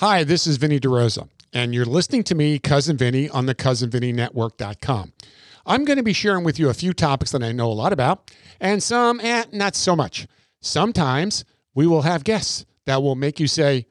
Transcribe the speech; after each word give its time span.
Hi, 0.00 0.22
this 0.22 0.46
is 0.46 0.58
Vinny 0.58 0.78
DeRosa, 0.78 1.28
and 1.52 1.74
you're 1.74 1.84
listening 1.84 2.22
to 2.22 2.36
me, 2.36 2.60
Cousin 2.60 2.96
Vinny, 2.96 3.28
on 3.28 3.46
the 3.46 3.54
CousinVinnyNetwork.com. 3.56 5.12
I'm 5.66 5.84
going 5.84 5.96
to 5.96 6.04
be 6.04 6.12
sharing 6.12 6.44
with 6.44 6.56
you 6.56 6.68
a 6.68 6.74
few 6.74 6.92
topics 6.92 7.32
that 7.32 7.42
I 7.42 7.50
know 7.50 7.66
a 7.68 7.74
lot 7.74 7.92
about, 7.92 8.30
and 8.60 8.80
some, 8.80 9.18
eh, 9.18 9.42
not 9.52 9.74
so 9.74 9.96
much. 9.96 10.28
Sometimes 10.60 11.44
we 11.74 11.88
will 11.88 12.02
have 12.02 12.22
guests 12.22 12.64
that 12.86 13.02
will 13.02 13.16
make 13.16 13.40
you 13.40 13.48
say 13.48 13.86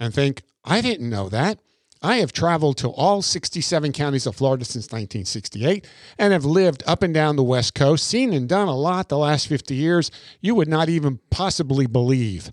and 0.00 0.12
think, 0.12 0.42
I 0.64 0.80
didn't 0.80 1.08
know 1.08 1.28
that. 1.28 1.60
I 2.02 2.16
have 2.16 2.32
traveled 2.32 2.76
to 2.78 2.88
all 2.88 3.22
67 3.22 3.92
counties 3.92 4.26
of 4.26 4.34
Florida 4.34 4.64
since 4.64 4.86
1968 4.86 5.86
and 6.18 6.32
have 6.32 6.44
lived 6.44 6.82
up 6.88 7.04
and 7.04 7.14
down 7.14 7.36
the 7.36 7.44
West 7.44 7.72
Coast, 7.76 8.08
seen 8.08 8.32
and 8.32 8.48
done 8.48 8.66
a 8.66 8.74
lot 8.74 9.08
the 9.08 9.16
last 9.16 9.46
50 9.46 9.76
years 9.76 10.10
you 10.40 10.56
would 10.56 10.68
not 10.68 10.88
even 10.88 11.20
possibly 11.30 11.86
believe. 11.86 12.50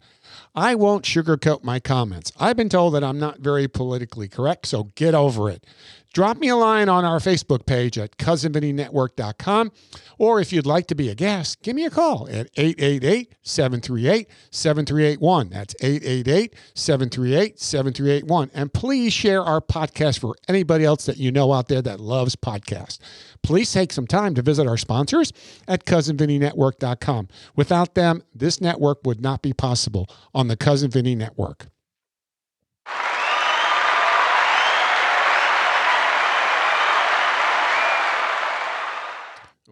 I 0.55 0.75
won't 0.75 1.05
sugarcoat 1.05 1.63
my 1.63 1.79
comments. 1.79 2.31
I've 2.39 2.57
been 2.57 2.69
told 2.69 2.93
that 2.93 3.03
I'm 3.03 3.19
not 3.19 3.39
very 3.39 3.67
politically 3.67 4.27
correct, 4.27 4.67
so 4.67 4.85
get 4.95 5.13
over 5.13 5.49
it. 5.49 5.65
Drop 6.13 6.37
me 6.37 6.47
a 6.47 6.55
line 6.55 6.89
on 6.89 7.03
our 7.03 7.17
Facebook 7.17 7.65
page 7.65 7.97
at 7.97 8.17
cousinvinnynetwork.com. 8.17 9.71
Or 10.19 10.39
if 10.39 10.53
you'd 10.53 10.67
like 10.67 10.85
to 10.87 10.95
be 10.95 11.09
a 11.09 11.15
guest, 11.15 11.63
give 11.63 11.75
me 11.75 11.85
a 11.85 11.89
call 11.89 12.27
at 12.29 12.51
888 12.55 13.33
738 13.41 14.29
7381. 14.51 15.49
That's 15.49 15.75
888 15.81 16.55
738 16.75 17.59
7381. 17.59 18.51
And 18.53 18.71
please 18.71 19.11
share 19.11 19.41
our 19.43 19.59
podcast 19.59 20.19
for 20.19 20.35
anybody 20.47 20.85
else 20.85 21.07
that 21.07 21.17
you 21.17 21.31
know 21.31 21.51
out 21.51 21.67
there 21.67 21.81
that 21.81 21.99
loves 21.99 22.35
podcasts. 22.35 22.99
Please 23.41 23.73
take 23.73 23.91
some 23.91 24.05
time 24.05 24.35
to 24.35 24.43
visit 24.43 24.67
our 24.67 24.77
sponsors 24.77 25.33
at 25.67 25.85
cousinvinnynetwork.com. 25.85 27.27
Without 27.55 27.95
them, 27.95 28.21
this 28.35 28.61
network 28.61 28.99
would 29.03 29.19
not 29.19 29.41
be 29.41 29.51
possible 29.51 30.07
on 30.33 30.47
the 30.47 30.55
Cousin 30.55 30.91
Vinny 30.91 31.15
Network. 31.15 31.67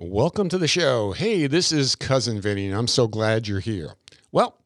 Welcome 0.04 0.50
to 0.50 0.58
the 0.58 0.68
show. 0.68 1.12
Hey, 1.12 1.46
this 1.46 1.72
is 1.72 1.96
Cousin 1.96 2.42
Vinny, 2.42 2.66
and 2.66 2.76
I'm 2.76 2.88
so 2.88 3.08
glad 3.08 3.48
you're 3.48 3.60
here. 3.60 3.94
Well, 4.32 4.58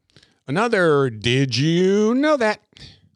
another 0.47 1.09
Did 1.09 1.57
You 1.57 2.15
Know 2.15 2.37
That? 2.37 2.61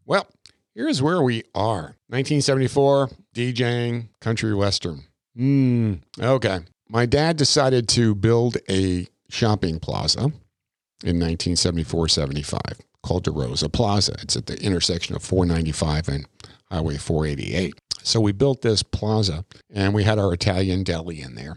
Well, 0.06 0.28
here's 0.76 1.02
where 1.02 1.22
we 1.22 1.44
are 1.56 1.96
1974, 2.10 3.12
DJing 3.34 4.10
country 4.20 4.54
western. 4.54 5.06
Hmm, 5.34 5.94
okay. 6.20 6.60
My 6.90 7.06
dad 7.06 7.38
decided 7.38 7.88
to 7.90 8.14
build 8.16 8.58
a 8.70 9.08
shopping 9.30 9.80
plaza 9.80 10.20
in 10.20 11.22
1974 11.22 12.10
75 12.10 12.60
called 13.02 13.24
DeRosa 13.24 13.72
Plaza. 13.72 14.18
It's 14.22 14.36
at 14.36 14.48
the 14.48 14.62
intersection 14.62 15.16
of 15.16 15.24
495 15.24 16.10
and 16.10 16.28
Highway 16.70 16.98
488. 16.98 17.76
So 18.04 18.20
we 18.20 18.34
built 18.34 18.62
this 18.62 18.84
plaza 18.84 19.46
and 19.74 19.94
we 19.94 20.04
had 20.04 20.20
our 20.20 20.34
Italian 20.34 20.84
deli 20.84 21.22
in 21.22 21.36
there 21.36 21.56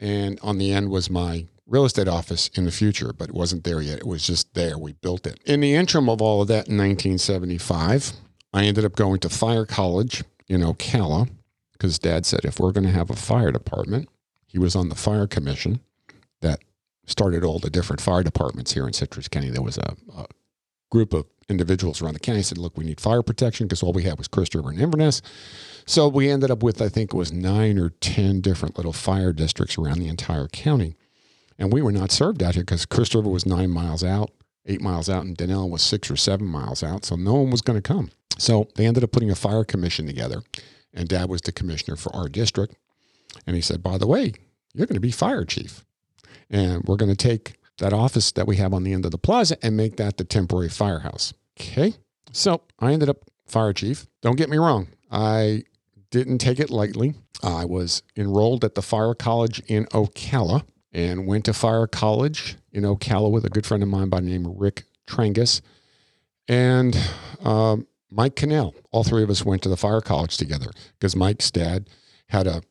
and 0.00 0.38
on 0.42 0.58
the 0.58 0.72
end 0.72 0.90
was 0.90 1.10
my 1.10 1.46
real 1.66 1.84
estate 1.84 2.08
office 2.08 2.48
in 2.54 2.64
the 2.64 2.70
future, 2.70 3.12
but 3.12 3.28
it 3.28 3.34
wasn't 3.34 3.64
there 3.64 3.82
yet. 3.82 3.98
It 3.98 4.06
was 4.06 4.26
just 4.26 4.54
there. 4.54 4.78
We 4.78 4.92
built 4.94 5.26
it. 5.26 5.38
In 5.44 5.60
the 5.60 5.74
interim 5.74 6.08
of 6.08 6.22
all 6.22 6.40
of 6.42 6.48
that 6.48 6.68
in 6.68 6.78
1975, 6.78 8.12
I 8.52 8.64
ended 8.64 8.84
up 8.84 8.96
going 8.96 9.20
to 9.20 9.28
fire 9.28 9.66
college 9.66 10.24
in 10.48 10.62
Ocala 10.62 11.28
because 11.72 11.98
dad 11.98 12.26
said 12.26 12.40
if 12.44 12.58
we're 12.58 12.72
going 12.72 12.86
to 12.86 12.92
have 12.92 13.10
a 13.10 13.16
fire 13.16 13.52
department, 13.52 14.08
he 14.46 14.58
was 14.58 14.74
on 14.74 14.88
the 14.88 14.94
fire 14.94 15.26
commission 15.26 15.80
that 16.40 16.60
started 17.06 17.44
all 17.44 17.58
the 17.58 17.70
different 17.70 18.00
fire 18.00 18.22
departments 18.22 18.72
here 18.72 18.86
in 18.86 18.92
Citrus 18.92 19.28
County. 19.28 19.50
There 19.50 19.62
was 19.62 19.78
a, 19.78 19.96
a 20.16 20.26
group 20.90 21.12
of 21.12 21.26
individuals 21.48 22.02
around 22.02 22.14
the 22.14 22.20
county 22.20 22.42
said, 22.42 22.58
look, 22.58 22.76
we 22.76 22.84
need 22.84 23.00
fire 23.00 23.22
protection 23.22 23.66
because 23.66 23.82
all 23.82 23.92
we 23.92 24.02
had 24.02 24.18
was 24.18 24.28
Crystal 24.28 24.60
River 24.60 24.70
and 24.70 24.80
Inverness. 24.80 25.22
So 25.86 26.08
we 26.08 26.30
ended 26.30 26.50
up 26.50 26.62
with, 26.62 26.82
I 26.82 26.88
think 26.88 27.14
it 27.14 27.16
was 27.16 27.32
nine 27.32 27.78
or 27.78 27.90
10 28.00 28.40
different 28.40 28.76
little 28.76 28.92
fire 28.92 29.32
districts 29.32 29.78
around 29.78 29.98
the 30.00 30.08
entire 30.08 30.48
county. 30.48 30.94
And 31.58 31.72
we 31.72 31.82
were 31.82 31.92
not 31.92 32.12
served 32.12 32.42
out 32.42 32.54
here 32.54 32.62
because 32.62 32.86
Crystal 32.86 33.20
River 33.20 33.30
was 33.30 33.46
nine 33.46 33.70
miles 33.70 34.04
out, 34.04 34.30
eight 34.66 34.80
miles 34.80 35.08
out, 35.08 35.24
and 35.24 35.36
Dunnellon 35.36 35.70
was 35.70 35.82
six 35.82 36.10
or 36.10 36.16
seven 36.16 36.46
miles 36.46 36.82
out. 36.82 37.04
So 37.04 37.16
no 37.16 37.34
one 37.34 37.50
was 37.50 37.62
going 37.62 37.80
to 37.80 37.82
come. 37.82 38.10
So 38.38 38.68
they 38.76 38.86
ended 38.86 39.02
up 39.02 39.12
putting 39.12 39.30
a 39.30 39.34
fire 39.34 39.64
commission 39.64 40.06
together. 40.06 40.42
And 40.94 41.08
dad 41.08 41.28
was 41.28 41.40
the 41.42 41.52
commissioner 41.52 41.96
for 41.96 42.14
our 42.14 42.28
district. 42.28 42.76
And 43.46 43.56
he 43.56 43.62
said, 43.62 43.82
by 43.82 43.98
the 43.98 44.06
way, 44.06 44.32
you're 44.74 44.86
going 44.86 44.94
to 44.94 45.00
be 45.00 45.10
fire 45.10 45.44
chief. 45.44 45.84
And 46.50 46.84
we're 46.84 46.96
going 46.96 47.14
to 47.14 47.16
take 47.16 47.54
that 47.78 47.92
office 47.92 48.32
that 48.32 48.46
we 48.46 48.56
have 48.56 48.74
on 48.74 48.84
the 48.84 48.92
end 48.92 49.04
of 49.04 49.10
the 49.10 49.18
plaza 49.18 49.56
and 49.62 49.76
make 49.76 49.96
that 49.96 50.16
the 50.16 50.24
temporary 50.24 50.68
firehouse. 50.68 51.32
Okay. 51.58 51.94
So 52.32 52.62
I 52.78 52.92
ended 52.92 53.08
up 53.08 53.24
fire 53.46 53.72
chief. 53.72 54.06
Don't 54.20 54.36
get 54.36 54.50
me 54.50 54.58
wrong. 54.58 54.88
I 55.10 55.64
didn't 56.10 56.38
take 56.38 56.60
it 56.60 56.70
lightly. 56.70 57.14
I 57.42 57.64
was 57.64 58.02
enrolled 58.16 58.64
at 58.64 58.74
the 58.74 58.82
fire 58.82 59.14
college 59.14 59.60
in 59.66 59.86
Ocala 59.86 60.64
and 60.92 61.26
went 61.26 61.44
to 61.46 61.52
fire 61.52 61.86
college 61.86 62.56
in 62.72 62.82
Ocala 62.84 63.30
with 63.30 63.44
a 63.44 63.50
good 63.50 63.66
friend 63.66 63.82
of 63.82 63.88
mine 63.88 64.08
by 64.08 64.20
the 64.20 64.26
name 64.26 64.46
of 64.46 64.56
Rick 64.56 64.84
Trangus 65.06 65.60
and 66.48 66.96
um, 67.44 67.86
Mike 68.10 68.36
Cannell. 68.36 68.74
All 68.90 69.04
three 69.04 69.22
of 69.22 69.30
us 69.30 69.44
went 69.44 69.62
to 69.62 69.68
the 69.68 69.76
fire 69.76 70.00
college 70.00 70.36
together 70.36 70.70
because 70.98 71.14
Mike's 71.14 71.50
dad 71.50 71.88
had 72.28 72.46
a 72.46 72.62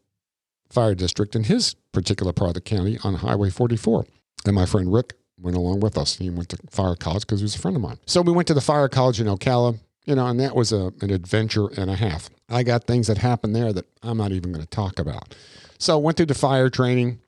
fire 0.70 0.96
district 0.96 1.36
in 1.36 1.46
his 1.46 1.76
particular 1.92 2.34
part 2.34 2.50
of 2.50 2.54
the 2.56 2.62
county 2.62 2.98
on 3.04 3.16
Highway 3.16 3.50
44. 3.50 4.06
And 4.48 4.56
my 4.56 4.66
friend 4.66 4.92
Rick 4.92 5.14
went 5.40 5.56
along 5.56 5.82
with 5.82 5.98
us. 5.98 6.18
He 6.18 6.30
went 6.30 6.50
to 6.50 6.58
fire 6.70 6.96
college 6.96 7.22
because 7.22 7.40
he 7.40 7.44
was 7.44 7.56
a 7.56 7.60
friend 7.60 7.76
of 7.76 7.84
mine. 7.84 8.00
So 8.06 8.22
we 8.22 8.32
went 8.32 8.48
to 8.48 8.54
the 8.54 8.62
fire 8.62 8.88
college 8.90 9.20
in 9.20 9.28
Ocala, 9.28 9.78
you 10.06 10.16
know, 10.16 10.26
and 10.26 10.40
that 10.40 10.56
was 10.56 10.72
a, 10.72 10.92
an 11.02 11.12
adventure 11.12 11.68
and 11.78 11.90
a 11.92 11.96
half. 11.96 12.30
I 12.50 12.64
got 12.64 12.86
things 12.86 13.08
that 13.08 13.18
happened 13.18 13.56
there 13.56 13.74
that 13.74 13.86
I'm 14.02 14.18
not 14.18 14.32
even 14.32 14.52
going 14.52 14.64
to 14.64 14.70
talk 14.70 15.00
about. 15.00 15.36
So 15.78 15.98
went 16.00 16.18
through 16.18 16.28
the 16.28 16.34
fire 16.34 16.70
training. 16.70 17.20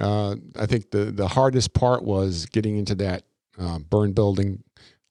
Uh, 0.00 0.36
I 0.56 0.66
think 0.66 0.90
the 0.90 1.06
the 1.06 1.26
hardest 1.26 1.72
part 1.72 2.04
was 2.04 2.46
getting 2.46 2.76
into 2.76 2.94
that 2.96 3.24
uh, 3.58 3.78
burn 3.78 4.12
building, 4.12 4.62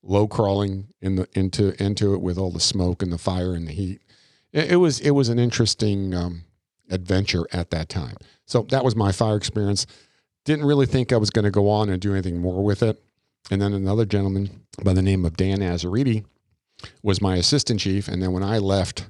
low 0.04 0.28
crawling 0.28 0.88
in 1.02 1.16
the 1.16 1.28
into 1.34 1.82
into 1.84 2.14
it 2.14 2.22
with 2.22 2.38
all 2.38 2.52
the 2.52 2.60
smoke 2.60 3.02
and 3.02 3.12
the 3.12 3.18
fire 3.18 3.54
and 3.54 3.68
the 3.68 3.74
heat. 3.74 4.02
It, 4.54 4.74
it 4.74 4.76
was 4.78 5.00
it 5.02 5.12
was 5.12 5.28
an 5.28 5.40
interesting 5.40 6.14
um, 6.14 6.44
adventure 6.90 7.46
at 7.52 7.72
that 7.72 7.90
time. 7.90 8.16
So 8.46 8.62
that 8.70 8.86
was 8.86 8.96
my 8.96 9.12
fire 9.12 9.36
experience. 9.36 9.86
Didn't 10.48 10.64
really 10.64 10.86
think 10.86 11.12
I 11.12 11.18
was 11.18 11.30
going 11.30 11.44
to 11.44 11.52
go 11.52 11.70
on 11.70 11.90
and 11.90 12.02
do 12.02 12.14
anything 12.14 12.40
more 12.40 12.64
with 12.64 12.82
it. 12.82 13.04
And 13.52 13.62
then 13.62 13.74
another 13.74 14.06
gentleman 14.06 14.62
by 14.82 14.94
the 14.94 15.02
name 15.02 15.26
of 15.26 15.36
Dan 15.36 15.60
Azariti 15.60 16.24
was 17.04 17.22
my 17.22 17.36
assistant 17.36 17.82
chief. 17.82 18.08
And 18.08 18.24
then 18.24 18.32
when 18.32 18.44
I 18.44 18.58
left, 18.58 19.10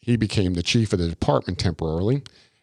he 0.00 0.16
became 0.16 0.54
the 0.54 0.62
chief 0.62 0.94
of 0.94 0.98
the 0.98 1.08
department 1.08 1.58
temporarily. 1.58 2.22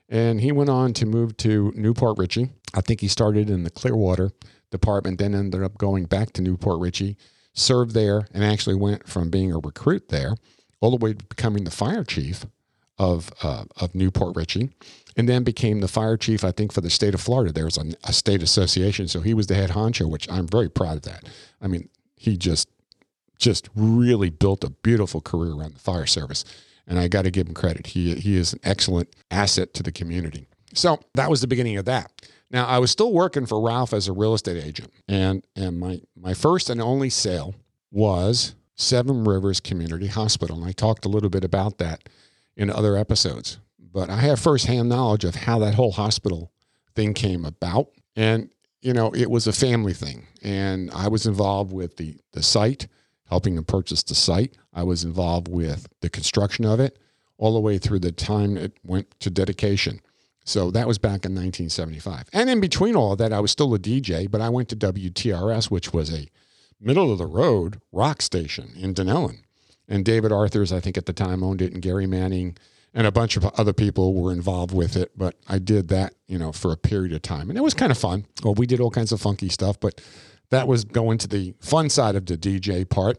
And 0.10 0.42
he 0.42 0.52
went 0.52 0.72
on 0.72 0.94
to 0.94 1.06
move 1.06 1.38
to 1.38 1.72
New 1.76 1.94
Port 1.94 2.18
Richey. 2.18 2.50
I 2.74 2.82
think 2.82 3.00
he 3.00 3.08
started 3.08 3.48
in 3.48 3.62
the 3.62 3.70
Clearwater 3.70 4.32
department, 4.72 5.20
then 5.20 5.36
ended 5.36 5.62
up 5.62 5.78
going 5.78 6.06
back 6.06 6.34
to 6.34 6.42
New 6.42 6.58
Port 6.58 6.82
Richey, 6.82 7.16
served 7.54 7.94
there, 7.94 8.28
and 8.34 8.44
actually 8.44 8.74
went 8.74 9.08
from 9.08 9.30
being 9.30 9.52
a 9.52 9.60
recruit 9.60 10.10
there 10.10 10.34
all 10.82 10.90
the 10.90 10.98
way 10.98 11.14
to 11.14 11.26
becoming 11.26 11.64
the 11.64 11.70
fire 11.70 12.04
chief 12.04 12.48
of 12.98 13.32
uh, 13.42 13.66
of 13.80 13.96
New 13.96 14.12
Port 14.12 14.36
Richey, 14.36 14.70
and 15.18 15.28
then 15.28 15.44
became 15.44 15.82
the 15.82 15.88
fire 15.88 16.18
chief. 16.18 16.44
I 16.44 16.52
think 16.52 16.72
for 16.72 16.82
the 16.82 16.90
state 16.90 17.14
of 17.14 17.22
Florida, 17.22 17.52
there's 17.52 17.78
a, 17.78 17.86
a 18.04 18.14
state 18.14 18.44
association, 18.44 19.08
so 19.08 19.22
he 19.22 19.34
was 19.34 19.48
the 19.48 19.56
head 19.56 19.72
honcho, 19.72 20.10
which 20.10 20.30
I'm 20.30 20.48
very 20.48 20.70
proud 20.70 20.98
of 20.98 21.04
that. 21.04 21.26
I 21.62 21.68
mean, 21.68 21.90
he 22.16 22.38
just 22.38 22.70
just 23.40 23.70
really 23.76 24.30
built 24.30 24.64
a 24.64 24.70
beautiful 24.70 25.22
career 25.22 25.54
around 25.54 25.76
the 25.76 25.80
fire 25.80 26.06
service, 26.06 26.46
and 26.88 27.00
I 27.00 27.08
got 27.08 27.24
to 27.24 27.32
give 27.32 27.48
him 27.48 27.54
credit. 27.54 27.88
He 27.88 28.16
he 28.16 28.36
is 28.38 28.54
an 28.54 28.60
excellent 28.64 29.10
asset 29.32 29.74
to 29.76 29.84
the 29.84 29.92
community. 29.92 30.48
So 30.74 31.00
that 31.14 31.30
was 31.30 31.42
the 31.42 31.48
beginning 31.48 31.78
of 31.78 31.86
that. 31.86 32.12
Now 32.50 32.68
I 32.68 32.80
was 32.80 32.92
still 32.92 33.12
working 33.12 33.46
for 33.46 33.60
Ralph 33.60 33.94
as 33.94 34.08
a 34.08 34.14
real 34.14 34.34
estate 34.34 34.64
agent, 34.64 34.92
and 35.08 35.46
and 35.56 35.80
my 35.80 36.02
my 36.16 36.34
first 36.34 36.70
and 36.70 36.82
only 36.82 37.10
sale 37.10 37.56
was 37.92 38.56
Seven 38.76 39.24
Rivers 39.24 39.60
Community 39.60 40.08
Hospital, 40.08 40.58
and 40.58 40.66
I 40.66 40.72
talked 40.72 41.06
a 41.06 41.10
little 41.10 41.30
bit 41.30 41.44
about 41.44 41.78
that 41.80 42.10
in 42.56 42.70
other 42.70 42.96
episodes. 42.98 43.58
But 43.80 44.10
I 44.10 44.18
have 44.18 44.40
firsthand 44.40 44.90
knowledge 44.90 45.24
of 45.24 45.36
how 45.36 45.60
that 45.60 45.76
whole 45.76 45.92
hospital 45.92 46.52
thing 46.96 47.14
came 47.14 47.46
about. 47.46 47.90
And, 48.16 48.50
you 48.82 48.94
know, 48.94 49.12
it 49.14 49.30
was 49.30 49.48
a 49.48 49.54
family 49.54 49.94
thing. 49.94 50.28
And 50.42 50.90
I 50.92 51.08
was 51.08 51.26
involved 51.26 51.72
with 51.72 51.98
the, 51.98 52.18
the 52.32 52.44
site, 52.44 52.88
helping 53.30 53.56
them 53.56 53.66
purchase 53.66 54.04
the 54.04 54.16
site. 54.16 54.56
I 54.74 54.84
was 54.84 55.04
involved 55.04 55.48
with 55.48 55.88
the 56.02 56.10
construction 56.10 56.66
of 56.66 56.80
it 56.80 56.98
all 57.38 57.54
the 57.54 57.60
way 57.60 57.78
through 57.78 58.00
the 58.00 58.12
time 58.12 58.58
it 58.58 58.74
went 58.84 59.20
to 59.20 59.30
dedication. 59.30 60.00
So 60.46 60.72
that 60.72 60.88
was 60.88 60.98
back 60.98 61.26
in 61.26 61.34
1975. 61.34 62.30
And 62.34 62.50
in 62.50 62.60
between 62.60 62.96
all 62.96 63.14
of 63.14 63.18
that, 63.20 63.32
I 63.32 63.40
was 63.40 63.52
still 63.52 63.74
a 63.74 63.80
DJ, 63.80 64.30
but 64.30 64.42
I 64.42 64.50
went 64.50 64.70
to 64.70 64.76
WTRS, 64.76 65.72
which 65.72 65.94
was 65.94 66.14
a 66.14 66.28
middle 66.80 67.12
of 67.12 67.18
the 67.18 67.26
road 67.26 67.80
rock 67.92 68.22
station 68.22 68.74
in 68.78 68.94
Dunnellon. 68.94 69.40
And 69.88 70.06
David 70.06 70.32
Arthurs, 70.32 70.72
I 70.72 70.80
think 70.80 70.98
at 70.98 71.06
the 71.06 71.14
time, 71.14 71.44
owned 71.44 71.62
it, 71.62 71.74
and 71.74 71.82
Gary 71.82 72.08
Manning 72.08 72.58
and 72.94 73.08
a 73.08 73.12
bunch 73.12 73.36
of 73.36 73.46
other 73.46 73.74
people 73.74 74.14
were 74.14 74.32
involved 74.32 74.74
with 74.74 74.96
it. 74.96 75.12
But 75.18 75.36
I 75.48 75.60
did 75.60 75.88
that, 75.90 76.14
you 76.28 76.38
know, 76.38 76.52
for 76.52 76.72
a 76.72 76.78
period 76.78 77.14
of 77.14 77.22
time, 77.22 77.50
and 77.50 77.58
it 77.58 77.62
was 77.62 77.74
kind 77.74 77.92
of 77.92 77.98
fun. 77.98 78.26
Well, 78.44 78.54
we 78.54 78.66
did 78.66 78.80
all 78.80 78.92
kinds 78.92 79.12
of 79.12 79.20
funky 79.20 79.50
stuff, 79.50 79.80
but 79.80 80.02
that 80.50 80.68
was 80.68 80.84
going 80.84 81.18
to 81.20 81.28
the 81.28 81.56
fun 81.60 81.90
side 81.90 82.16
of 82.16 82.26
the 82.26 82.38
DJ 82.38 82.88
part. 82.88 83.18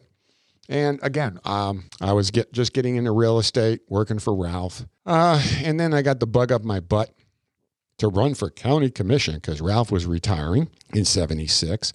And 0.68 0.98
again, 1.02 1.40
um, 1.44 1.84
I 2.00 2.12
was 2.12 2.30
get, 2.30 2.52
just 2.52 2.72
getting 2.72 2.96
into 2.96 3.10
real 3.10 3.38
estate, 3.38 3.80
working 3.88 4.18
for 4.18 4.34
Ralph. 4.34 4.86
Uh, 5.04 5.42
and 5.62 5.78
then 5.78 5.92
I 5.92 6.00
got 6.00 6.20
the 6.20 6.26
bug 6.26 6.52
up 6.52 6.64
my 6.64 6.80
butt 6.80 7.10
to 7.98 8.08
run 8.08 8.34
for 8.34 8.50
county 8.50 8.90
commission 8.90 9.34
because 9.34 9.60
Ralph 9.60 9.92
was 9.92 10.06
retiring 10.06 10.70
in 10.94 11.04
76 11.04 11.92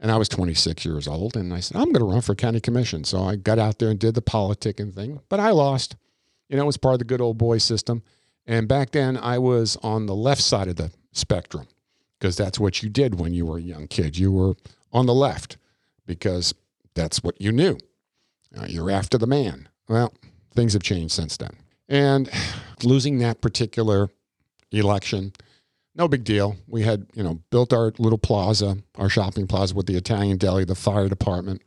and 0.00 0.10
I 0.10 0.16
was 0.16 0.28
26 0.28 0.84
years 0.84 1.08
old. 1.08 1.36
And 1.36 1.52
I 1.52 1.60
said, 1.60 1.76
I'm 1.76 1.92
going 1.92 2.06
to 2.06 2.12
run 2.12 2.20
for 2.20 2.34
county 2.34 2.60
commission. 2.60 3.04
So 3.04 3.22
I 3.22 3.36
got 3.36 3.58
out 3.58 3.78
there 3.78 3.90
and 3.90 3.98
did 3.98 4.14
the 4.14 4.22
politicking 4.22 4.94
thing, 4.94 5.20
but 5.28 5.40
I 5.40 5.50
lost. 5.50 5.96
You 6.48 6.56
know, 6.56 6.62
it 6.62 6.66
was 6.66 6.76
part 6.76 6.94
of 6.94 6.98
the 7.00 7.04
good 7.04 7.20
old 7.20 7.38
boy 7.38 7.58
system. 7.58 8.02
And 8.46 8.68
back 8.68 8.92
then 8.92 9.16
I 9.16 9.38
was 9.38 9.76
on 9.82 10.06
the 10.06 10.14
left 10.14 10.42
side 10.42 10.68
of 10.68 10.76
the 10.76 10.92
spectrum 11.12 11.66
because 12.18 12.36
that's 12.36 12.60
what 12.60 12.82
you 12.82 12.88
did 12.88 13.18
when 13.18 13.34
you 13.34 13.46
were 13.46 13.58
a 13.58 13.62
young 13.62 13.88
kid. 13.88 14.16
You 14.16 14.32
were 14.32 14.54
on 14.92 15.06
the 15.06 15.14
left 15.14 15.56
because 16.06 16.54
that's 16.94 17.22
what 17.22 17.40
you 17.40 17.50
knew. 17.50 17.78
Uh, 18.56 18.66
you're 18.68 18.90
after 18.90 19.18
the 19.18 19.26
man. 19.26 19.68
Well, 19.88 20.12
things 20.54 20.72
have 20.72 20.82
changed 20.82 21.14
since 21.14 21.36
then. 21.36 21.56
And 21.88 22.30
losing 22.82 23.18
that 23.18 23.40
particular 23.40 24.08
election, 24.70 25.32
no 25.96 26.08
big 26.08 26.24
deal. 26.24 26.56
We 26.68 26.82
had, 26.82 27.06
you 27.14 27.22
know, 27.22 27.40
built 27.50 27.72
our 27.72 27.92
little 27.98 28.18
plaza, 28.18 28.78
our 28.96 29.08
shopping 29.08 29.46
plaza 29.46 29.74
with 29.74 29.86
the 29.86 29.96
Italian 29.96 30.36
deli, 30.36 30.64
the 30.64 30.74
fire 30.74 31.08
department. 31.08 31.62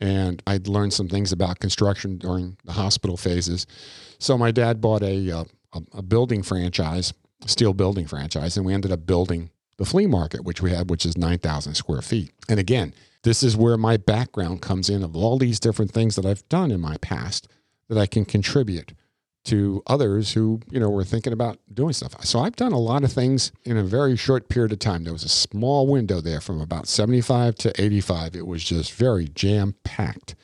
And 0.00 0.42
I'd 0.46 0.68
learned 0.68 0.92
some 0.92 1.08
things 1.08 1.32
about 1.32 1.58
construction 1.58 2.16
during 2.18 2.56
the 2.64 2.72
hospital 2.72 3.16
phases. 3.16 3.66
So 4.18 4.38
my 4.38 4.50
dad 4.50 4.80
bought 4.80 5.02
a, 5.02 5.30
uh, 5.30 5.44
a, 5.72 5.82
a 5.94 6.02
building 6.02 6.42
franchise, 6.42 7.12
steel 7.46 7.74
building 7.74 8.06
franchise, 8.06 8.56
and 8.56 8.64
we 8.64 8.74
ended 8.74 8.92
up 8.92 9.06
building 9.06 9.50
the 9.76 9.84
flea 9.84 10.06
market, 10.06 10.44
which 10.44 10.62
we 10.62 10.70
had, 10.70 10.88
which 10.88 11.04
is 11.04 11.16
9,000 11.16 11.74
square 11.74 12.02
feet. 12.02 12.32
And 12.48 12.60
again, 12.60 12.94
this 13.24 13.42
is 13.42 13.56
where 13.56 13.76
my 13.76 13.96
background 13.96 14.62
comes 14.62 14.88
in 14.88 15.02
of 15.02 15.16
all 15.16 15.38
these 15.38 15.60
different 15.60 15.90
things 15.92 16.16
that 16.16 16.26
I've 16.26 16.48
done 16.48 16.70
in 16.70 16.80
my 16.80 16.96
past 16.98 17.48
that 17.88 17.98
I 17.98 18.06
can 18.06 18.24
contribute 18.24 18.92
to 19.44 19.82
others 19.86 20.32
who, 20.32 20.60
you 20.70 20.78
know, 20.78 20.88
were 20.88 21.04
thinking 21.04 21.32
about 21.32 21.58
doing 21.72 21.92
stuff. 21.92 22.24
So 22.24 22.40
I've 22.40 22.56
done 22.56 22.72
a 22.72 22.78
lot 22.78 23.02
of 23.02 23.12
things 23.12 23.50
in 23.64 23.76
a 23.76 23.82
very 23.82 24.16
short 24.16 24.48
period 24.48 24.72
of 24.72 24.78
time. 24.78 25.04
There 25.04 25.12
was 25.12 25.24
a 25.24 25.28
small 25.28 25.86
window 25.86 26.20
there 26.20 26.40
from 26.40 26.60
about 26.60 26.86
75 26.86 27.56
to 27.56 27.82
85. 27.82 28.36
It 28.36 28.46
was 28.46 28.62
just 28.62 28.92
very 28.92 29.26
jam 29.28 29.74
packed. 29.84 30.36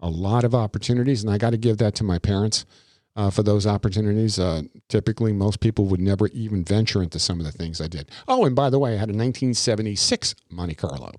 A 0.00 0.08
lot 0.08 0.44
of 0.44 0.54
opportunities, 0.54 1.24
and 1.24 1.32
I 1.32 1.38
got 1.38 1.50
to 1.50 1.56
give 1.56 1.78
that 1.78 1.94
to 1.96 2.04
my 2.04 2.18
parents 2.18 2.64
uh, 3.16 3.30
for 3.30 3.42
those 3.42 3.66
opportunities. 3.66 4.38
Uh, 4.38 4.62
typically, 4.88 5.32
most 5.32 5.60
people 5.60 5.86
would 5.86 6.00
never 6.00 6.28
even 6.28 6.64
venture 6.64 7.02
into 7.02 7.18
some 7.18 7.40
of 7.40 7.46
the 7.46 7.52
things 7.52 7.80
I 7.80 7.88
did. 7.88 8.10
Oh, 8.28 8.44
and 8.44 8.54
by 8.54 8.70
the 8.70 8.78
way, 8.78 8.90
I 8.90 8.98
had 8.98 9.08
a 9.08 9.16
1976 9.16 10.34
Monte 10.50 10.74
Carlo. 10.74 11.12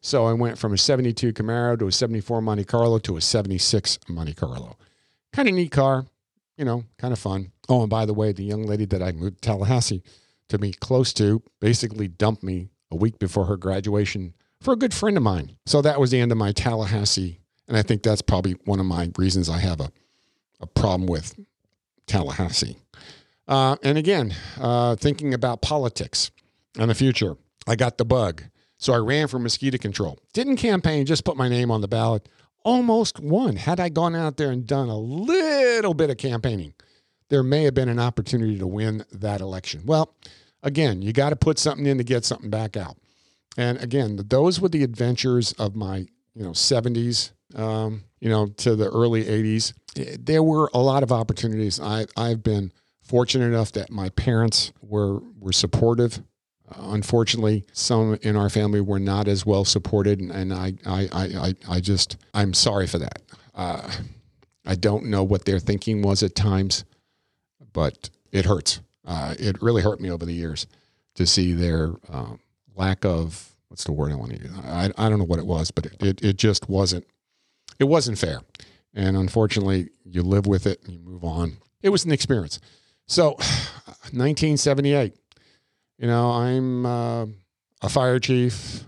So 0.00 0.26
I 0.26 0.32
went 0.32 0.58
from 0.58 0.72
a 0.72 0.78
72 0.78 1.32
Camaro 1.32 1.78
to 1.78 1.86
a 1.86 1.92
74 1.92 2.42
Monte 2.42 2.64
Carlo 2.64 2.98
to 2.98 3.16
a 3.16 3.20
76 3.20 3.98
Monte 4.08 4.34
Carlo. 4.34 4.76
Kind 5.32 5.48
of 5.48 5.54
neat 5.54 5.70
car, 5.70 6.06
you 6.56 6.64
know, 6.64 6.84
kind 6.98 7.12
of 7.12 7.18
fun. 7.18 7.52
Oh, 7.68 7.82
and 7.82 7.90
by 7.90 8.06
the 8.06 8.14
way, 8.14 8.32
the 8.32 8.44
young 8.44 8.64
lady 8.64 8.84
that 8.86 9.02
I 9.02 9.12
moved 9.12 9.42
to 9.42 9.48
Tallahassee 9.48 10.02
to 10.48 10.58
be 10.58 10.72
close 10.72 11.12
to 11.14 11.42
basically 11.60 12.08
dumped 12.08 12.42
me 12.42 12.70
a 12.90 12.96
week 12.96 13.18
before 13.18 13.46
her 13.46 13.56
graduation 13.56 14.34
for 14.60 14.72
a 14.72 14.76
good 14.76 14.94
friend 14.94 15.16
of 15.16 15.22
mine. 15.22 15.56
So 15.66 15.82
that 15.82 16.00
was 16.00 16.10
the 16.10 16.20
end 16.20 16.32
of 16.32 16.38
my 16.38 16.52
Tallahassee. 16.52 17.40
And 17.68 17.76
I 17.76 17.82
think 17.82 18.02
that's 18.02 18.22
probably 18.22 18.52
one 18.64 18.78
of 18.78 18.86
my 18.86 19.10
reasons 19.18 19.48
I 19.48 19.58
have 19.58 19.80
a 19.80 19.90
a 20.60 20.66
problem 20.66 21.06
with 21.06 21.38
Tallahassee. 22.06 22.76
Uh, 23.48 23.76
and 23.82 23.98
again, 23.98 24.34
uh, 24.58 24.96
thinking 24.96 25.34
about 25.34 25.62
politics 25.62 26.30
and 26.78 26.90
the 26.90 26.94
future, 26.94 27.36
I 27.66 27.76
got 27.76 27.98
the 27.98 28.04
bug. 28.04 28.44
So 28.78 28.92
I 28.92 28.98
ran 28.98 29.28
for 29.28 29.38
mosquito 29.38 29.78
control. 29.78 30.18
Didn't 30.32 30.56
campaign, 30.56 31.06
just 31.06 31.24
put 31.24 31.36
my 31.36 31.48
name 31.48 31.70
on 31.70 31.80
the 31.80 31.88
ballot. 31.88 32.28
Almost 32.66 33.20
won. 33.20 33.56
Had 33.56 33.80
I 33.80 33.88
gone 33.88 34.14
out 34.16 34.36
there 34.36 34.50
and 34.50 34.66
done 34.66 34.88
a 34.88 34.98
little 34.98 35.94
bit 35.94 36.10
of 36.10 36.16
campaigning, 36.16 36.74
there 37.30 37.42
may 37.42 37.64
have 37.64 37.74
been 37.74 37.88
an 37.88 38.00
opportunity 38.00 38.58
to 38.58 38.66
win 38.66 39.04
that 39.12 39.40
election. 39.40 39.82
Well, 39.86 40.14
again, 40.62 41.00
you 41.00 41.12
got 41.12 41.30
to 41.30 41.36
put 41.36 41.58
something 41.58 41.86
in 41.86 41.98
to 41.98 42.04
get 42.04 42.24
something 42.24 42.50
back 42.50 42.76
out. 42.76 42.96
And 43.56 43.78
again, 43.78 44.20
those 44.28 44.60
were 44.60 44.68
the 44.68 44.82
adventures 44.82 45.52
of 45.52 45.76
my, 45.76 46.06
you 46.34 46.42
know, 46.42 46.50
70s, 46.50 47.30
um, 47.54 48.04
you 48.20 48.28
know, 48.28 48.48
to 48.48 48.76
the 48.76 48.90
early 48.90 49.24
80s 49.24 49.72
there 49.96 50.42
were 50.42 50.70
a 50.74 50.78
lot 50.78 51.02
of 51.02 51.12
opportunities. 51.12 51.80
I, 51.80 52.06
I've 52.16 52.42
been 52.42 52.72
fortunate 53.02 53.46
enough 53.46 53.72
that 53.72 53.90
my 53.90 54.10
parents 54.10 54.72
were 54.80 55.20
were 55.38 55.52
supportive. 55.52 56.22
Uh, 56.68 56.90
unfortunately, 56.90 57.64
some 57.72 58.18
in 58.22 58.36
our 58.36 58.48
family 58.48 58.80
were 58.80 58.98
not 58.98 59.28
as 59.28 59.46
well 59.46 59.64
supported, 59.64 60.20
and, 60.20 60.52
I, 60.52 60.74
I, 60.84 61.08
I, 61.12 61.54
I 61.68 61.80
just 61.80 62.16
I'm 62.34 62.54
sorry 62.54 62.86
for 62.86 62.98
that. 62.98 63.22
Uh, 63.54 63.90
I 64.64 64.74
don't 64.74 65.06
know 65.06 65.22
what 65.22 65.44
their 65.44 65.58
thinking 65.58 66.02
was 66.02 66.22
at 66.22 66.34
times, 66.34 66.84
but 67.72 68.10
it 68.32 68.44
hurts. 68.44 68.80
Uh, 69.04 69.34
it 69.38 69.62
really 69.62 69.82
hurt 69.82 70.00
me 70.00 70.10
over 70.10 70.26
the 70.26 70.32
years 70.32 70.66
to 71.14 71.26
see 71.26 71.52
their 71.52 71.92
uh, 72.12 72.34
lack 72.74 73.04
of 73.04 73.54
what's 73.68 73.84
the 73.84 73.92
word 73.92 74.12
I 74.12 74.16
want 74.16 74.32
to 74.32 74.42
use. 74.42 74.52
I, 74.64 74.90
I 74.98 75.08
don't 75.08 75.18
know 75.18 75.24
what 75.24 75.38
it 75.38 75.46
was, 75.46 75.70
but 75.70 75.86
it, 75.86 76.02
it, 76.02 76.24
it 76.24 76.36
just 76.36 76.68
wasn't 76.68 77.06
it 77.78 77.84
wasn't 77.84 78.18
fair. 78.18 78.40
And 78.94 79.16
unfortunately, 79.16 79.90
you 80.04 80.22
live 80.22 80.46
with 80.46 80.66
it 80.66 80.82
and 80.84 80.92
you 80.92 80.98
move 80.98 81.24
on. 81.24 81.58
It 81.82 81.90
was 81.90 82.04
an 82.04 82.12
experience. 82.12 82.58
So, 83.06 83.30
1978, 84.12 85.14
you 85.98 86.06
know, 86.06 86.30
I'm 86.30 86.86
uh, 86.86 87.26
a 87.82 87.88
fire 87.88 88.18
chief, 88.18 88.84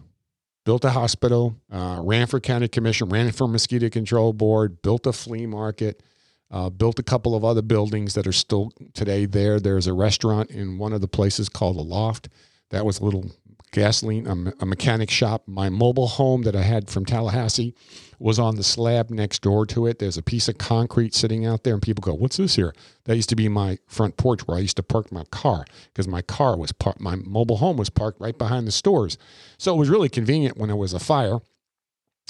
built 0.64 0.84
a 0.84 0.90
hospital, 0.90 1.56
uh, 1.72 2.00
ran 2.02 2.26
for 2.26 2.40
county 2.40 2.69
commission, 2.69 3.08
ran 3.08 3.31
for 3.32 3.49
mosquito 3.49 3.88
control 3.88 4.32
board, 4.32 4.82
built 4.82 5.06
a 5.06 5.12
flea 5.12 5.46
market, 5.46 6.02
uh, 6.50 6.70
built 6.70 6.99
a 6.99 7.02
couple 7.02 7.34
of 7.34 7.44
other 7.44 7.62
buildings 7.62 8.14
that 8.14 8.26
are 8.26 8.32
still 8.32 8.72
today 8.94 9.26
there. 9.26 9.60
There's 9.60 9.87
a 9.87 9.93
restaurant 9.93 10.50
in 10.50 10.78
one 10.78 10.93
of 10.93 11.00
the 11.00 11.08
places 11.08 11.49
called 11.49 11.76
the 11.76 11.82
Loft. 11.82 12.28
That 12.70 12.84
was 12.84 13.00
a 13.00 13.05
little 13.05 13.31
gasoline, 13.72 14.26
a, 14.26 14.52
a 14.60 14.66
mechanic 14.66 15.10
shop. 15.10 15.42
My 15.46 15.68
mobile 15.68 16.08
home 16.08 16.42
that 16.42 16.56
I 16.56 16.62
had 16.62 16.88
from 16.88 17.04
Tallahassee 17.04 17.74
was 18.18 18.38
on 18.38 18.56
the 18.56 18.62
slab 18.64 19.10
next 19.10 19.42
door 19.42 19.64
to 19.66 19.86
it. 19.86 19.98
There's 19.98 20.16
a 20.16 20.22
piece 20.22 20.48
of 20.48 20.58
concrete 20.58 21.14
sitting 21.14 21.46
out 21.46 21.64
there, 21.64 21.74
and 21.74 21.82
people 21.82 22.02
go, 22.02 22.14
"What's 22.14 22.36
this 22.36 22.56
here?" 22.56 22.74
That 23.04 23.16
used 23.16 23.28
to 23.28 23.36
be 23.36 23.48
my 23.48 23.78
front 23.86 24.16
porch 24.16 24.46
where 24.46 24.56
I 24.56 24.60
used 24.60 24.76
to 24.76 24.82
park 24.82 25.12
my 25.12 25.24
car 25.30 25.64
because 25.92 26.08
my 26.08 26.22
car 26.22 26.56
was 26.56 26.72
parked. 26.72 27.00
My 27.00 27.16
mobile 27.16 27.58
home 27.58 27.76
was 27.76 27.90
parked 27.90 28.20
right 28.20 28.36
behind 28.36 28.66
the 28.66 28.72
stores, 28.72 29.18
so 29.56 29.74
it 29.74 29.78
was 29.78 29.88
really 29.88 30.08
convenient 30.08 30.56
when 30.56 30.68
there 30.68 30.76
was 30.76 30.92
a 30.92 31.00
fire. 31.00 31.38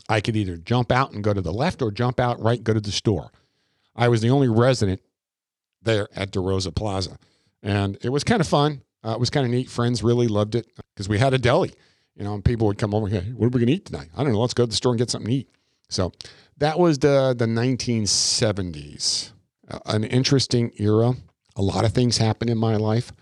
I 0.08 0.20
could 0.20 0.36
either 0.36 0.56
jump 0.56 0.90
out 0.90 1.12
and 1.12 1.22
go 1.22 1.34
to 1.34 1.40
the 1.40 1.52
left 1.52 1.82
or 1.82 1.90
jump 1.90 2.18
out 2.18 2.40
right, 2.40 2.62
go 2.62 2.72
to 2.72 2.80
the 2.80 2.92
store. 2.92 3.30
I 3.94 4.08
was 4.08 4.20
the 4.20 4.30
only 4.30 4.48
resident 4.48 5.02
there 5.82 6.08
at 6.14 6.32
DeRosa 6.32 6.74
Plaza, 6.74 7.18
and 7.62 7.98
it 8.02 8.10
was 8.10 8.24
kind 8.24 8.40
of 8.40 8.48
fun. 8.48 8.82
Uh, 9.04 9.12
it 9.12 9.20
was 9.20 9.30
kind 9.30 9.46
of 9.46 9.52
neat. 9.52 9.70
Friends 9.70 10.02
really 10.02 10.28
loved 10.28 10.54
it 10.54 10.66
because 10.98 11.08
we 11.08 11.16
had 11.16 11.32
a 11.32 11.38
deli, 11.38 11.72
you 12.16 12.24
know, 12.24 12.34
and 12.34 12.44
people 12.44 12.66
would 12.66 12.76
come 12.76 12.92
over 12.92 13.06
and 13.06 13.14
go, 13.14 13.20
what 13.36 13.46
are 13.46 13.50
we 13.50 13.60
going 13.60 13.68
to 13.68 13.72
eat 13.72 13.86
tonight? 13.86 14.08
I 14.16 14.24
don't 14.24 14.32
know. 14.32 14.40
Let's 14.40 14.52
go 14.52 14.64
to 14.64 14.68
the 14.68 14.74
store 14.74 14.90
and 14.90 14.98
get 14.98 15.10
something 15.10 15.30
to 15.30 15.36
eat. 15.36 15.48
So 15.88 16.10
that 16.56 16.76
was 16.76 16.98
the, 16.98 17.36
the 17.38 17.46
1970s, 17.46 19.30
uh, 19.70 19.78
an 19.86 20.02
interesting 20.02 20.72
era. 20.76 21.12
A 21.54 21.62
lot 21.62 21.84
of 21.84 21.92
things 21.92 22.18
happened 22.18 22.50
in 22.50 22.58
my 22.58 22.74
life. 22.74 23.12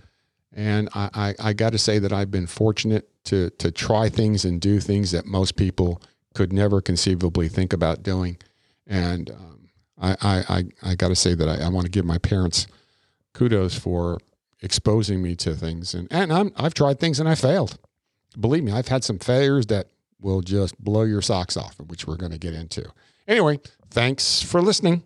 And 0.55 0.89
I, 0.95 1.11
I, 1.13 1.49
I 1.49 1.53
got 1.53 1.73
to 1.73 1.79
say 1.79 1.99
that 1.99 2.15
I've 2.15 2.31
been 2.31 2.47
fortunate 2.47 3.11
to, 3.25 3.51
to 3.51 3.71
try 3.71 4.09
things 4.09 4.47
and 4.47 4.59
do 4.59 4.81
things 4.81 5.11
that 5.11 5.27
most 5.27 5.57
people 5.57 6.01
could 6.33 6.55
never 6.55 6.81
conceivably 6.81 7.51
think 7.51 7.75
about 7.75 8.03
doing. 8.03 8.39
And 8.87 9.31
um, 9.31 9.69
I, 10.01 10.17
I, 10.23 10.45
I, 10.49 10.65
I 10.83 10.95
got 10.95 11.09
to 11.09 11.17
say 11.17 11.35
that 11.35 11.47
I, 11.47 11.67
I 11.67 11.69
want 11.69 11.85
to 11.85 11.91
give 11.91 12.07
my 12.07 12.17
parents 12.17 12.69
kudos 13.35 13.79
for 13.79 14.17
exposing 14.63 15.23
me 15.23 15.37
to 15.37 15.55
things. 15.55 15.95
And, 15.95 16.09
and 16.11 16.33
I'm, 16.33 16.53
I've 16.57 16.75
tried 16.75 16.99
things 16.99 17.21
and 17.21 17.29
I 17.29 17.35
failed. 17.35 17.79
Believe 18.39 18.65
me, 18.65 18.73
I've 18.73 18.89
had 18.89 19.05
some 19.05 19.19
failures 19.19 19.67
that 19.67 19.89
will 20.21 20.41
just 20.41 20.83
blow 20.83 21.03
your 21.03 21.23
socks 21.23 21.57
off, 21.57 21.79
which 21.79 22.07
we're 22.07 22.17
going 22.17 22.33
to 22.33 22.39
get 22.39 22.55
into. 22.55 22.91
Anyway, 23.29 23.61
thanks 23.91 24.43
for 24.43 24.63
listening. 24.63 25.03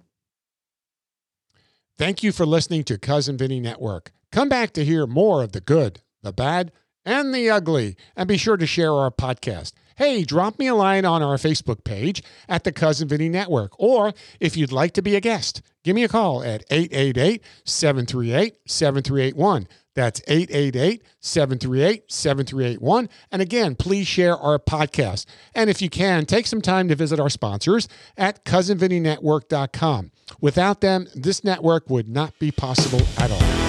Thank 1.99 2.23
you 2.23 2.33
for 2.33 2.47
listening 2.47 2.85
to 2.85 2.99
Cousin 2.99 3.37
Vinny 3.37 3.61
Network. 3.61 4.13
Come 4.33 4.49
back 4.49 4.73
to 4.73 4.85
hear 4.85 5.07
more 5.07 5.43
of 5.43 5.53
the 5.53 5.61
good, 5.61 6.01
the 6.23 6.33
bad, 6.33 6.73
and 7.05 7.35
the 7.35 7.51
ugly, 7.51 7.97
and 8.17 8.29
be 8.29 8.37
sure 8.37 8.57
to 8.57 8.67
share 8.67 8.93
our 8.93 9.11
podcast 9.11 9.73
hey, 10.01 10.25
drop 10.25 10.59
me 10.59 10.67
a 10.67 10.75
line 10.75 11.05
on 11.05 11.23
our 11.23 11.37
Facebook 11.37 11.85
page 11.85 12.23
at 12.49 12.65
the 12.65 12.73
Cousin 12.73 13.07
Vinny 13.07 13.29
Network. 13.29 13.73
Or 13.79 14.15
if 14.41 14.57
you'd 14.57 14.73
like 14.73 14.93
to 14.95 15.03
be 15.03 15.15
a 15.15 15.21
guest, 15.21 15.61
give 15.85 15.95
me 15.95 16.05
a 16.05 16.09
call 16.09 16.43
at 16.43 16.65
888 16.71 17.45
738 17.67 18.57
7381. 18.67 19.69
That's 19.95 20.23
888 20.27 21.03
738 21.21 22.11
7381. 22.11 23.09
And 23.31 23.43
again, 23.43 23.77
please 23.77 24.07
share 24.07 24.39
our 24.39 24.59
podcast. 24.59 25.27
And 25.55 25.69
if 25.69 25.83
you 25.83 25.91
can, 25.91 26.25
take 26.25 26.47
some 26.47 26.63
time 26.63 26.89
to 26.89 26.95
visit 26.95 27.21
our 27.21 27.29
sponsors 27.29 27.87
at 28.17 28.47
cousinvinnynetwork.com. 28.47 30.13
Without 30.41 30.81
them, 30.81 31.09
this 31.15 31.45
network 31.45 31.91
would 31.91 32.09
not 32.09 32.39
be 32.39 32.51
possible 32.51 33.03
at 33.19 33.31
all. 33.31 33.60